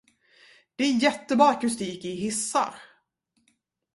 [0.75, 2.73] Det är jättebra akustik i hissar.